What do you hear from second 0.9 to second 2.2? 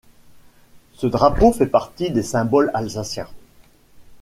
Ce drapeau fait partie